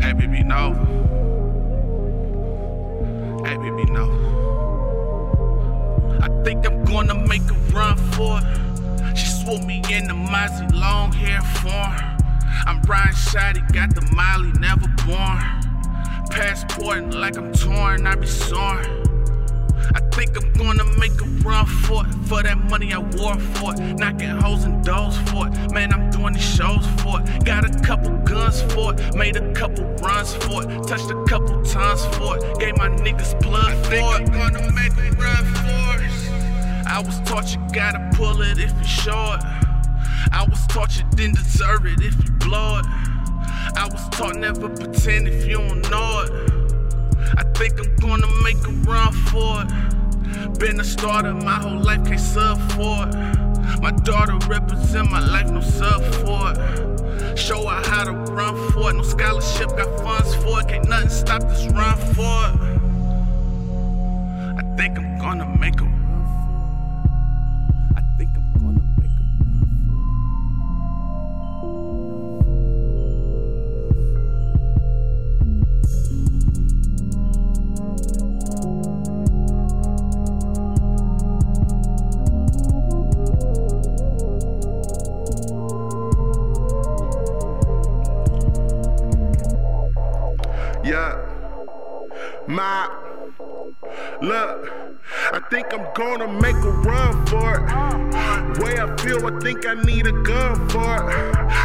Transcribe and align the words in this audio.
Hey, 0.00 0.14
baby, 0.14 0.42
no. 0.42 0.72
Hey, 3.44 3.56
baby, 3.58 3.84
no. 3.92 4.06
I 6.22 6.28
think 6.42 6.66
I'm 6.66 6.84
gonna 6.84 7.14
make 7.26 7.42
a 7.50 7.54
run 7.74 7.96
for 8.12 8.38
it. 8.38 9.16
She 9.16 9.26
swooped 9.26 9.66
me 9.66 9.82
in 9.90 10.08
the 10.08 10.14
mozzie, 10.14 10.72
long 10.72 11.12
hair 11.12 11.42
form. 11.42 11.94
I'm 12.66 12.80
Brian 12.82 13.12
Shotty, 13.12 13.60
got 13.74 13.94
the 13.94 14.00
Molly, 14.14 14.52
never 14.58 14.88
born. 15.06 15.42
Passporting 16.30 17.10
like 17.10 17.36
I'm 17.36 17.52
torn, 17.52 18.06
I 18.06 18.14
be 18.14 18.26
soaring. 18.26 19.09
I 19.94 20.00
think 20.12 20.36
I'm 20.36 20.52
gonna 20.52 20.84
make 20.98 21.20
a 21.20 21.24
run 21.44 21.66
for 21.66 22.06
it. 22.06 22.14
For 22.26 22.42
that 22.42 22.58
money 22.70 22.92
I 22.92 22.98
wore 22.98 23.38
for 23.38 23.74
it. 23.74 23.80
Knocking 23.98 24.28
holes 24.28 24.64
and 24.64 24.84
doors 24.84 25.16
for 25.30 25.48
it. 25.48 25.72
Man, 25.72 25.92
I'm 25.92 26.10
doing 26.10 26.34
these 26.34 26.54
shows 26.56 26.86
for 27.02 27.20
it. 27.20 27.44
Got 27.44 27.64
a 27.64 27.80
couple 27.82 28.16
guns 28.18 28.62
for 28.72 28.94
it. 28.94 29.14
Made 29.14 29.36
a 29.36 29.52
couple 29.52 29.84
runs 29.96 30.34
for 30.34 30.62
it. 30.62 30.86
Touched 30.86 31.10
a 31.10 31.24
couple 31.24 31.62
tons 31.64 32.04
for 32.16 32.36
it. 32.36 32.58
Gave 32.58 32.76
my 32.76 32.88
niggas 32.88 33.40
blood 33.42 33.74
for 33.86 33.92
it. 33.92 34.02
I'm 34.02 34.24
gonna 34.26 34.72
make 34.72 34.92
a 34.92 35.10
run 35.16 35.44
for 35.54 36.02
it. 36.02 36.10
I 36.86 37.02
was 37.04 37.20
taught 37.20 37.54
you 37.54 37.60
gotta 37.72 38.10
pull 38.16 38.40
it 38.42 38.58
if 38.58 38.72
you're 38.72 38.84
short. 38.84 39.40
I 40.32 40.46
was 40.48 40.66
taught 40.66 40.96
you 40.96 41.04
didn't 41.16 41.36
deserve 41.36 41.86
it 41.86 42.00
if 42.00 42.14
you 42.24 42.30
blow 42.32 42.78
it. 42.78 42.86
I 43.76 43.88
was 43.90 44.08
taught 44.10 44.36
never 44.36 44.68
pretend 44.68 45.28
if 45.28 45.46
you 45.46 45.58
don't 45.58 45.90
know 45.90 46.24
it. 46.26 46.69
I 47.36 47.44
think 47.54 47.78
I'm 47.78 47.94
gonna 47.96 48.26
make 48.42 48.56
a 48.66 48.72
run 48.88 49.12
for 49.12 49.62
it. 49.62 50.58
Been 50.58 50.80
a 50.80 50.84
starter 50.84 51.34
my 51.34 51.54
whole 51.54 51.78
life, 51.78 52.04
can't 52.04 52.20
sub 52.20 52.58
for 52.72 53.08
it. 53.08 53.80
My 53.80 53.90
daughter 53.90 54.36
represent 54.48 55.10
my 55.10 55.20
life, 55.20 55.50
no 55.50 55.60
sub 55.60 56.02
for 56.16 56.52
it. 56.52 57.38
Show 57.38 57.66
her 57.66 57.82
how 57.88 58.04
to 58.04 58.12
run 58.12 58.54
for 58.72 58.90
it. 58.90 58.94
No 58.94 59.02
scholarship, 59.02 59.68
got 59.76 60.00
funds 60.00 60.34
for 60.36 60.60
it. 60.60 60.68
Can't 60.68 60.88
nothing 60.88 61.08
stop 61.08 61.42
this 61.42 61.66
run 61.72 61.96
for 62.14 62.38
it. 62.48 62.80
I 64.58 64.62
think 64.76 64.98
I'm 64.98 65.18
gonna 65.18 65.56
make 65.58 65.80
a 65.80 65.99
My 92.50 92.90
look, 94.20 94.72
I 95.32 95.40
think 95.50 95.72
I'm 95.72 95.86
gonna 95.94 96.26
make 96.26 96.56
a 96.56 96.70
run 96.82 97.24
for 97.26 97.54
it. 97.54 97.62
Way 98.60 98.76
I 98.80 98.96
feel, 98.96 99.24
I 99.24 99.38
think 99.38 99.64
I 99.66 99.74
need 99.84 100.08
a 100.08 100.12
gun 100.22 100.68
for 100.68 100.96
it. 100.96 101.10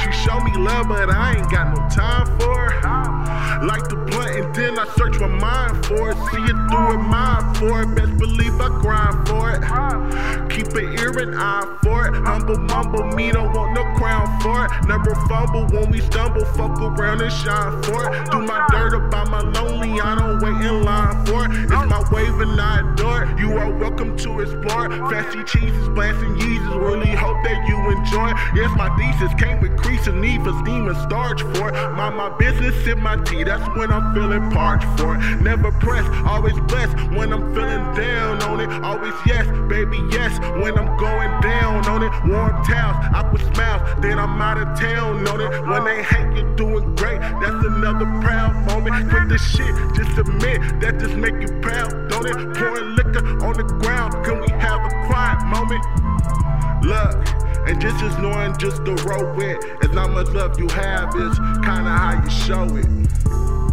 She 0.00 0.12
showed 0.12 0.44
me 0.44 0.56
love, 0.56 0.86
but 0.86 1.10
I 1.10 1.36
ain't 1.36 1.50
got 1.50 1.76
no 1.76 1.88
time 1.88 2.26
for 2.38 2.66
it. 2.70 2.84
Like 3.66 3.88
the 3.88 3.96
blunt, 3.96 4.36
and 4.36 4.54
then 4.54 4.78
I 4.78 4.86
search 4.96 5.18
my 5.18 5.26
mind 5.26 5.84
for 5.84 6.12
it. 6.12 6.16
See 6.30 6.44
it 6.44 6.56
through 6.70 6.94
it, 6.94 6.98
mind 6.98 7.56
for 7.56 7.82
it. 7.82 7.94
Best 7.96 8.16
believe 8.16 8.60
I 8.60 8.68
grind 8.68 9.26
for 9.28 9.50
it. 9.50 9.62
Keep 10.48 10.76
an 10.76 10.92
ear 10.96 11.18
and 11.18 11.34
eye 11.34 11.64
for 11.82 11.87
it. 11.87 11.87
Humble 12.14 12.58
mumble, 12.58 13.04
me 13.16 13.30
don't 13.30 13.52
want 13.52 13.74
no 13.74 13.84
crown 13.96 14.26
for 14.40 14.66
it. 14.66 14.70
Never 14.86 15.14
fumble 15.26 15.66
when 15.66 15.90
we 15.90 16.00
stumble, 16.00 16.44
fuck 16.44 16.80
around 16.80 17.20
and 17.20 17.32
shine 17.32 17.82
for 17.82 18.12
it. 18.12 18.30
Do 18.30 18.40
my 18.40 18.66
dirt 18.70 18.94
about 18.94 19.30
my 19.30 19.40
lonely, 19.40 20.00
I 20.00 20.14
don't 20.14 20.42
wait 20.42 20.66
in 20.66 20.84
line 20.84 21.26
for 21.26 21.44
it. 21.44 21.50
It's 21.52 21.70
my 21.70 22.04
wave 22.10 22.40
and 22.40 22.60
I 22.60 22.80
adore 22.80 23.24
it. 23.24 23.38
You 23.38 23.52
are 23.58 23.70
welcome 23.70 24.16
to 24.18 24.40
explore. 24.68 25.10
Fancy 25.10 25.42
cheeses, 25.44 25.88
blasting 25.90 26.36
Yeezys, 26.36 26.80
really 26.80 27.10
hope 27.10 27.42
that 27.44 27.66
you 27.66 27.76
enjoy. 27.90 28.32
Yes, 28.54 28.70
my 28.76 28.88
thesis 28.96 29.32
came 29.40 29.60
with 29.60 29.76
crease 29.78 30.06
and 30.06 30.20
need 30.20 30.42
for 30.42 30.52
steam 30.62 30.88
and 30.88 30.96
starch 30.98 31.42
for 31.42 31.68
it. 31.68 31.74
My 31.92 32.10
my 32.10 32.28
business 32.38 32.86
in 32.86 33.00
my 33.00 33.16
tea, 33.24 33.44
that's 33.44 33.66
when 33.76 33.90
I'm 33.90 34.14
feeling 34.14 34.50
parched 34.50 34.86
for 34.98 35.16
it. 35.16 35.40
Never 35.40 35.72
press, 35.72 36.06
always 36.26 36.58
blessed 36.68 36.94
when 37.12 37.32
I'm 37.32 37.54
feeling 37.54 37.84
down 37.94 38.42
on 38.42 38.60
it. 38.60 38.70
Always 38.82 39.14
yes, 39.26 39.46
baby, 39.68 39.98
yes, 40.10 40.38
when 40.62 40.78
I'm 40.78 40.96
going 40.96 41.40
down 41.40 41.86
on 41.86 42.02
it. 42.02 42.12
Warm 42.26 42.64
towels, 42.64 42.96
awkward 43.14 43.42
smiles, 43.54 43.82
then 44.00 44.18
I'm 44.18 44.40
out 44.40 44.58
of 44.58 44.78
town 44.78 45.26
on 45.26 45.40
it. 45.40 45.50
When 45.66 45.84
they 45.84 46.02
hate 46.02 46.36
you 46.36 46.56
doing 46.56 46.94
great, 46.96 47.20
that's 47.20 47.64
another 47.64 48.06
proud 48.20 48.54
moment. 48.66 49.10
Quit 49.10 49.28
the 49.28 49.38
shit, 49.38 49.74
just 49.94 50.18
admit 50.18 50.60
that 50.80 50.98
just 50.98 51.14
make 51.14 51.34
you 51.40 51.48
proud, 51.60 52.08
don't 52.10 52.26
it? 52.26 52.56
Pouring 52.56 52.96
liquor 52.96 53.24
on 53.44 53.54
the 53.56 53.64
ground, 53.80 54.12
moment? 55.68 56.84
Look, 56.84 57.68
and 57.68 57.80
just 57.80 58.02
as 58.02 58.16
knowing 58.18 58.56
just 58.58 58.84
the 58.84 58.94
road 59.06 59.36
with, 59.36 59.58
as 59.84 59.94
how 59.94 60.08
much 60.08 60.28
love 60.28 60.58
you 60.58 60.68
have 60.68 61.14
is 61.16 61.38
kinda 61.38 61.90
how 61.90 62.22
you 62.22 62.30
show 62.30 62.64
it, 62.76 62.86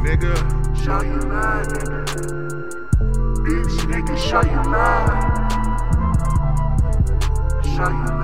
nigga. 0.00 0.34
Show 0.84 1.02
you 1.02 1.18
love, 1.20 1.66
nigga. 1.68 2.04
Bitch, 3.44 3.76
nigga, 3.90 4.16
show 4.16 4.42
you 4.42 4.62
love. 4.70 5.08
Show 7.64 7.88
you 7.88 8.04
love. 8.06 8.21